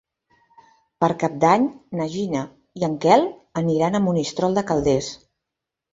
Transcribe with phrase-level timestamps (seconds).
[1.03, 1.67] Per Cap d'Any
[2.01, 2.41] na Gina
[2.81, 3.27] i en Quel
[3.65, 5.13] aniran a Monistrol de Calders.